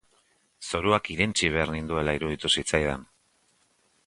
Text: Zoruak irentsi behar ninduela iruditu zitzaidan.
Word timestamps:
Zoruak 0.71 1.11
irentsi 1.17 1.51
behar 1.57 1.75
ninduela 1.75 2.17
iruditu 2.21 2.53
zitzaidan. 2.57 3.09